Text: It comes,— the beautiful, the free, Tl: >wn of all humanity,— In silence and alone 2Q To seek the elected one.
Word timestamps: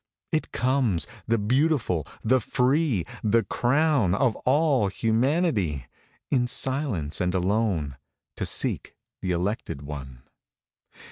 It 0.31 0.51
comes,— 0.51 1.05
the 1.27 1.37
beautiful, 1.37 2.07
the 2.23 2.39
free, 2.41 3.05
Tl: 3.23 3.43
>wn 3.45 4.15
of 4.15 4.35
all 4.47 4.87
humanity,— 4.87 5.85
In 6.31 6.47
silence 6.47 7.21
and 7.21 7.35
alone 7.35 7.97
2Q 8.31 8.35
To 8.37 8.45
seek 8.47 8.95
the 9.21 9.29
elected 9.29 9.83
one. 9.83 10.23